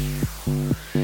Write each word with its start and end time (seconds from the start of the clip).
Hey 0.00 0.99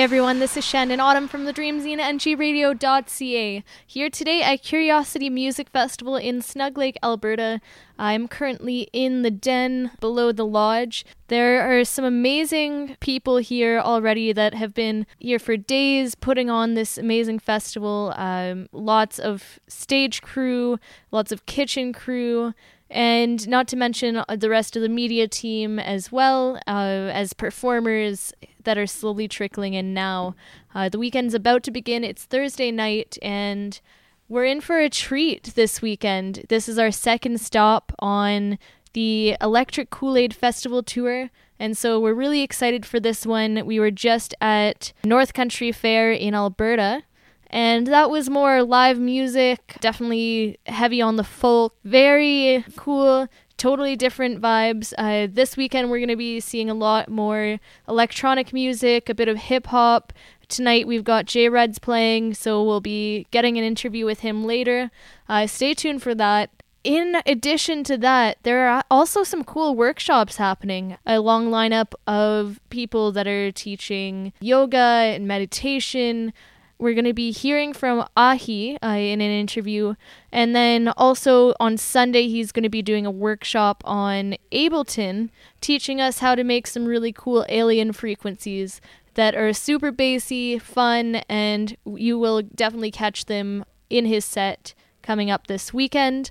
everyone, 0.00 0.38
this 0.38 0.56
is 0.56 0.66
Chandon 0.66 0.98
Autumn 0.98 1.28
from 1.28 1.44
the 1.44 1.52
Dream 1.52 1.78
Zine 1.78 1.98
and 1.98 2.18
GRadio.ca. 2.18 3.62
Here 3.86 4.08
today 4.08 4.40
at 4.40 4.62
Curiosity 4.62 5.28
Music 5.28 5.68
Festival 5.68 6.16
in 6.16 6.40
Snug 6.40 6.78
Lake, 6.78 6.96
Alberta. 7.02 7.60
I'm 7.98 8.26
currently 8.26 8.88
in 8.94 9.20
the 9.20 9.30
den 9.30 9.90
below 10.00 10.32
the 10.32 10.46
lodge. 10.46 11.04
There 11.28 11.60
are 11.60 11.84
some 11.84 12.06
amazing 12.06 12.96
people 13.00 13.36
here 13.36 13.78
already 13.78 14.32
that 14.32 14.54
have 14.54 14.72
been 14.72 15.06
here 15.18 15.38
for 15.38 15.58
days 15.58 16.14
putting 16.14 16.48
on 16.48 16.72
this 16.72 16.96
amazing 16.96 17.38
festival. 17.38 18.14
Um, 18.16 18.70
lots 18.72 19.18
of 19.18 19.58
stage 19.68 20.22
crew, 20.22 20.78
lots 21.10 21.30
of 21.30 21.44
kitchen 21.44 21.92
crew, 21.92 22.54
and 22.88 23.46
not 23.46 23.68
to 23.68 23.76
mention 23.76 24.24
the 24.34 24.48
rest 24.48 24.76
of 24.76 24.82
the 24.82 24.88
media 24.88 25.28
team 25.28 25.78
as 25.78 26.10
well 26.10 26.56
uh, 26.66 27.10
as 27.12 27.34
performers 27.34 28.32
that 28.64 28.78
are 28.78 28.86
slowly 28.86 29.28
trickling 29.28 29.74
in 29.74 29.94
now. 29.94 30.34
Uh, 30.74 30.88
the 30.88 30.98
weekend's 30.98 31.34
about 31.34 31.62
to 31.64 31.70
begin. 31.70 32.04
It's 32.04 32.24
Thursday 32.24 32.70
night, 32.70 33.18
and 33.22 33.80
we're 34.28 34.44
in 34.44 34.60
for 34.60 34.78
a 34.78 34.88
treat 34.88 35.52
this 35.54 35.82
weekend. 35.82 36.46
This 36.48 36.68
is 36.68 36.78
our 36.78 36.90
second 36.90 37.40
stop 37.40 37.92
on 37.98 38.58
the 38.92 39.36
Electric 39.40 39.90
Kool 39.90 40.16
Aid 40.16 40.34
Festival 40.34 40.82
tour. 40.82 41.30
And 41.58 41.76
so 41.76 42.00
we're 42.00 42.14
really 42.14 42.42
excited 42.42 42.86
for 42.86 42.98
this 42.98 43.26
one. 43.26 43.66
We 43.66 43.78
were 43.78 43.90
just 43.90 44.34
at 44.40 44.92
North 45.04 45.34
Country 45.34 45.72
Fair 45.72 46.10
in 46.10 46.34
Alberta 46.34 47.02
and 47.50 47.88
that 47.88 48.10
was 48.10 48.30
more 48.30 48.62
live 48.62 48.98
music, 48.98 49.76
definitely 49.80 50.58
heavy 50.66 51.02
on 51.02 51.16
the 51.16 51.24
folk, 51.24 51.74
very 51.84 52.64
cool, 52.76 53.26
totally 53.60 53.94
different 53.94 54.40
vibes. 54.40 54.94
Uh, 54.96 55.28
this 55.30 55.54
weekend, 55.54 55.90
we're 55.90 55.98
going 55.98 56.08
to 56.08 56.16
be 56.16 56.40
seeing 56.40 56.70
a 56.70 56.74
lot 56.74 57.10
more 57.10 57.60
electronic 57.86 58.54
music, 58.54 59.10
a 59.10 59.14
bit 59.14 59.28
of 59.28 59.36
hip 59.36 59.66
hop. 59.66 60.14
Tonight, 60.48 60.86
we've 60.86 61.04
got 61.04 61.26
J 61.26 61.50
Reds 61.50 61.78
playing, 61.78 62.32
so 62.32 62.64
we'll 62.64 62.80
be 62.80 63.26
getting 63.30 63.58
an 63.58 63.64
interview 63.64 64.06
with 64.06 64.20
him 64.20 64.44
later. 64.44 64.90
Uh, 65.28 65.46
stay 65.46 65.74
tuned 65.74 66.02
for 66.02 66.14
that. 66.14 66.50
In 66.84 67.20
addition 67.26 67.84
to 67.84 67.98
that, 67.98 68.38
there 68.44 68.66
are 68.66 68.82
also 68.90 69.22
some 69.24 69.44
cool 69.44 69.76
workshops 69.76 70.38
happening. 70.38 70.96
A 71.04 71.20
long 71.20 71.50
lineup 71.50 71.92
of 72.06 72.58
people 72.70 73.12
that 73.12 73.28
are 73.28 73.52
teaching 73.52 74.32
yoga 74.40 74.78
and 74.78 75.28
meditation, 75.28 76.32
we're 76.80 76.94
going 76.94 77.04
to 77.04 77.12
be 77.12 77.30
hearing 77.30 77.72
from 77.72 78.06
Ahi 78.16 78.78
uh, 78.82 78.88
in 78.88 79.20
an 79.20 79.30
interview. 79.30 79.94
And 80.32 80.56
then 80.56 80.88
also 80.96 81.54
on 81.60 81.76
Sunday, 81.76 82.28
he's 82.28 82.52
going 82.52 82.62
to 82.62 82.70
be 82.70 82.82
doing 82.82 83.04
a 83.04 83.10
workshop 83.10 83.82
on 83.84 84.36
Ableton, 84.50 85.28
teaching 85.60 86.00
us 86.00 86.20
how 86.20 86.34
to 86.34 86.42
make 86.42 86.66
some 86.66 86.86
really 86.86 87.12
cool 87.12 87.44
alien 87.48 87.92
frequencies 87.92 88.80
that 89.14 89.34
are 89.34 89.52
super 89.52 89.90
bassy, 89.90 90.58
fun, 90.58 91.16
and 91.28 91.76
you 91.84 92.18
will 92.18 92.42
definitely 92.42 92.90
catch 92.90 93.26
them 93.26 93.64
in 93.90 94.06
his 94.06 94.24
set 94.24 94.74
coming 95.02 95.30
up 95.30 95.46
this 95.46 95.74
weekend. 95.74 96.30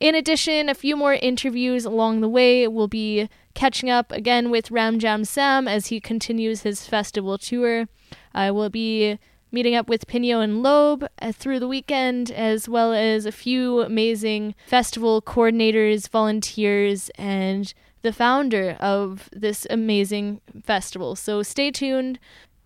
In 0.00 0.14
addition, 0.14 0.68
a 0.68 0.74
few 0.74 0.96
more 0.96 1.14
interviews 1.14 1.84
along 1.84 2.20
the 2.20 2.28
way. 2.28 2.66
We'll 2.68 2.88
be 2.88 3.28
catching 3.54 3.90
up 3.90 4.12
again 4.12 4.50
with 4.50 4.70
Ram 4.70 4.98
Jam 4.98 5.24
Sam 5.24 5.66
as 5.66 5.88
he 5.88 6.00
continues 6.00 6.62
his 6.62 6.86
festival 6.86 7.36
tour. 7.36 7.88
I 8.32 8.50
will 8.50 8.70
be 8.70 9.18
meeting 9.52 9.74
up 9.74 9.88
with 9.88 10.06
Pino 10.06 10.40
and 10.40 10.62
Loeb 10.62 11.06
uh, 11.20 11.32
through 11.32 11.60
the 11.60 11.68
weekend, 11.68 12.30
as 12.30 12.68
well 12.68 12.92
as 12.92 13.26
a 13.26 13.32
few 13.32 13.80
amazing 13.80 14.54
festival 14.66 15.20
coordinators, 15.20 16.08
volunteers, 16.08 17.10
and 17.16 17.72
the 18.02 18.12
founder 18.12 18.76
of 18.80 19.28
this 19.32 19.66
amazing 19.70 20.40
festival. 20.64 21.16
So 21.16 21.42
stay 21.42 21.70
tuned. 21.70 22.18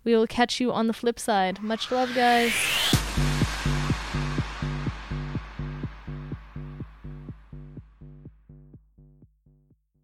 We 0.03 0.15
will 0.15 0.27
catch 0.27 0.59
you 0.59 0.71
on 0.71 0.87
the 0.87 0.93
flip 0.93 1.19
side. 1.19 1.61
Much 1.61 1.91
love, 1.91 2.13
guys. 2.13 2.53